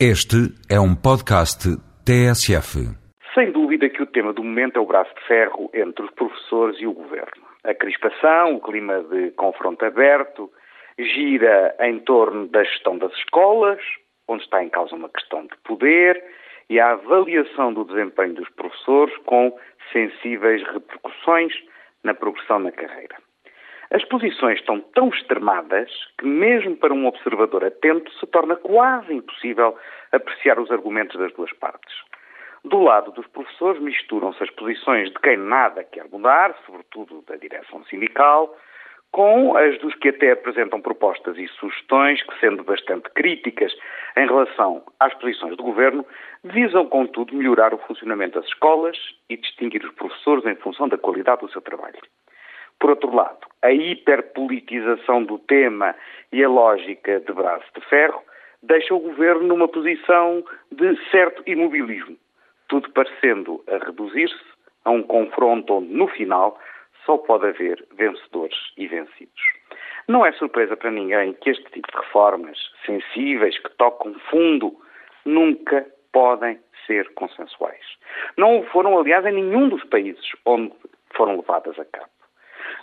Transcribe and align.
Este 0.00 0.50
é 0.68 0.80
um 0.80 0.92
podcast 0.92 1.70
TSF. 2.04 2.82
Sem 3.32 3.52
dúvida 3.52 3.88
que 3.88 4.02
o 4.02 4.06
tema 4.06 4.32
do 4.32 4.42
momento 4.42 4.76
é 4.76 4.80
o 4.80 4.86
braço 4.86 5.14
de 5.14 5.24
ferro 5.24 5.70
entre 5.72 6.04
os 6.04 6.10
professores 6.10 6.80
e 6.80 6.86
o 6.86 6.92
governo. 6.92 7.44
A 7.62 7.72
crispação, 7.72 8.56
o 8.56 8.60
clima 8.60 9.04
de 9.04 9.30
confronto 9.36 9.84
aberto, 9.84 10.50
gira 10.98 11.76
em 11.78 12.00
torno 12.00 12.48
da 12.48 12.64
gestão 12.64 12.98
das 12.98 13.12
escolas, 13.12 13.78
onde 14.26 14.42
está 14.42 14.64
em 14.64 14.68
causa 14.68 14.96
uma 14.96 15.08
questão 15.08 15.42
de 15.42 15.56
poder, 15.62 16.20
e 16.68 16.80
a 16.80 16.90
avaliação 16.90 17.72
do 17.72 17.84
desempenho 17.84 18.34
dos 18.34 18.48
professores 18.48 19.16
com 19.18 19.56
sensíveis 19.92 20.60
repercussões 20.72 21.52
na 22.02 22.14
progressão 22.14 22.58
na 22.58 22.72
carreira. 22.72 23.14
As 23.94 24.04
posições 24.06 24.58
estão 24.58 24.80
tão 24.80 25.08
extremadas 25.08 25.88
que, 26.18 26.26
mesmo 26.26 26.76
para 26.76 26.92
um 26.92 27.06
observador 27.06 27.64
atento, 27.64 28.12
se 28.14 28.26
torna 28.26 28.56
quase 28.56 29.14
impossível 29.14 29.78
apreciar 30.10 30.58
os 30.58 30.68
argumentos 30.72 31.16
das 31.16 31.32
duas 31.34 31.52
partes. 31.52 31.94
Do 32.64 32.80
lado 32.80 33.12
dos 33.12 33.24
professores 33.28 33.80
misturam-se 33.80 34.42
as 34.42 34.50
posições 34.50 35.10
de 35.10 35.18
quem 35.20 35.36
nada 35.36 35.84
quer 35.84 36.08
mudar, 36.10 36.56
sobretudo 36.66 37.22
da 37.22 37.36
direção 37.36 37.84
sindical, 37.84 38.58
com 39.12 39.56
as 39.56 39.78
dos 39.78 39.94
que 39.94 40.08
até 40.08 40.32
apresentam 40.32 40.80
propostas 40.80 41.38
e 41.38 41.46
sugestões 41.46 42.20
que, 42.20 42.40
sendo 42.40 42.64
bastante 42.64 43.08
críticas 43.10 43.72
em 44.16 44.26
relação 44.26 44.82
às 44.98 45.14
posições 45.14 45.56
do 45.56 45.62
governo, 45.62 46.04
visam, 46.42 46.88
contudo, 46.88 47.32
melhorar 47.32 47.72
o 47.72 47.78
funcionamento 47.78 48.40
das 48.40 48.48
escolas 48.48 48.98
e 49.30 49.36
distinguir 49.36 49.84
os 49.84 49.94
professores 49.94 50.44
em 50.46 50.56
função 50.56 50.88
da 50.88 50.98
qualidade 50.98 51.42
do 51.42 51.52
seu 51.52 51.62
trabalho. 51.62 52.00
Por 52.78 52.90
outro 52.90 53.14
lado, 53.14 53.46
a 53.62 53.72
hiperpolitização 53.72 55.24
do 55.24 55.38
tema 55.38 55.94
e 56.30 56.44
a 56.44 56.48
lógica 56.48 57.20
de 57.20 57.32
braço 57.32 57.64
de 57.74 57.80
ferro 57.86 58.22
deixa 58.62 58.94
o 58.94 59.00
governo 59.00 59.44
numa 59.44 59.68
posição 59.68 60.44
de 60.70 60.96
certo 61.10 61.42
imobilismo, 61.46 62.16
tudo 62.68 62.90
parecendo 62.90 63.62
a 63.68 63.78
reduzir-se 63.84 64.54
a 64.84 64.90
um 64.90 65.02
confronto 65.02 65.74
onde, 65.74 65.92
no 65.94 66.08
final, 66.08 66.58
só 67.06 67.16
pode 67.16 67.46
haver 67.46 67.84
vencedores 67.96 68.56
e 68.76 68.86
vencidos. 68.86 69.42
Não 70.08 70.24
é 70.24 70.32
surpresa 70.32 70.76
para 70.76 70.90
ninguém 70.90 71.32
que 71.34 71.50
este 71.50 71.64
tipo 71.70 71.90
de 71.90 71.96
reformas 71.96 72.58
sensíveis 72.84 73.58
que 73.58 73.70
tocam 73.76 74.14
fundo 74.30 74.76
nunca 75.24 75.86
podem 76.12 76.58
ser 76.86 77.08
consensuais. 77.14 77.84
Não 78.36 78.62
foram, 78.64 78.98
aliás, 78.98 79.24
em 79.24 79.32
nenhum 79.32 79.68
dos 79.68 79.82
países 79.84 80.24
onde 80.44 80.72
foram 81.14 81.36
levadas 81.36 81.78
a 81.78 81.84
cabo 81.86 82.13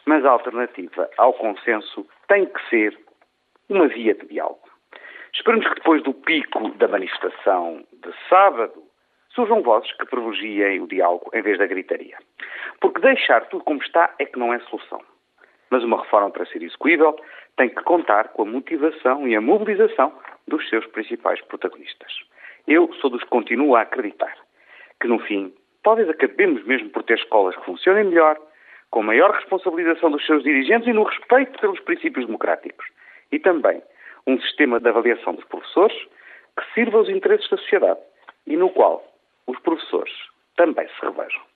mas 0.06 0.26
a 0.26 0.32
alternativa 0.32 1.10
ao 1.18 1.34
consenso 1.34 2.08
tem 2.28 2.46
que 2.46 2.70
ser 2.70 2.98
uma 3.70 3.88
via 3.88 4.14
de 4.14 4.26
diálogo. 4.28 4.70
Esperamos 5.34 5.68
que 5.68 5.76
depois 5.76 6.04
do 6.04 6.14
pico 6.14 6.70
da 6.76 6.88
manifestação 6.88 7.84
de 7.94 8.12
sábado 8.28 8.84
surjam 9.30 9.62
vozes 9.62 9.92
que 9.94 10.06
privilegiem 10.06 10.82
o 10.82 10.88
diálogo 10.88 11.30
em 11.34 11.42
vez 11.42 11.58
da 11.58 11.66
gritaria. 11.66 12.18
Porque 12.80 13.00
deixar 13.00 13.46
tudo 13.48 13.64
como 13.64 13.82
está 13.82 14.14
é 14.20 14.26
que 14.26 14.38
não 14.38 14.54
é 14.54 14.60
solução. 14.62 15.02
Mas 15.70 15.84
uma 15.84 16.02
reforma 16.02 16.32
para 16.32 16.46
ser 16.46 16.62
execuível 16.62 17.16
tem 17.56 17.70
que 17.70 17.82
contar 17.84 18.30
com 18.30 18.42
a 18.42 18.46
motivação 18.46 19.26
e 19.28 19.36
a 19.36 19.42
mobilização 19.42 20.12
dos 20.48 20.68
seus 20.68 20.86
principais 20.88 21.40
protagonistas. 21.42 22.12
Eu 22.68 22.92
sou 22.96 23.10
dos 23.10 23.24
que 23.24 23.30
continuo 23.30 23.76
a 23.76 23.82
acreditar 23.82 24.36
que, 25.00 25.08
no 25.08 25.20
fim, 25.20 25.54
talvez 25.84 26.10
acabemos 26.10 26.64
mesmo 26.66 26.90
por 26.90 27.04
ter 27.04 27.18
escolas 27.18 27.56
que 27.56 27.66
funcionem 27.66 28.04
melhor, 28.04 28.38
com 28.92 29.02
maior 29.02 29.32
responsabilização 29.32 30.12
dos 30.12 30.26
seus 30.26 30.44
dirigentes 30.44 30.88
e 30.88 30.94
no 30.94 31.04
respeito 31.04 31.60
pelos 31.60 31.80
princípios 31.80 32.26
democráticos. 32.26 32.86
E 33.32 33.40
também 33.40 33.82
um 34.28 34.40
sistema 34.42 34.80
de 34.80 34.90
avaliação 34.90 35.34
dos 35.34 35.46
professores 35.46 35.98
que 36.58 36.74
sirva 36.74 36.98
aos 36.98 37.10
interesses 37.10 37.50
da 37.50 37.58
sociedade 37.58 38.00
e 38.46 38.58
no 38.58 38.70
qual 38.70 39.04
os 39.48 39.58
professores 39.60 40.14
também 40.58 40.88
se 40.88 41.06
revejam. 41.06 41.51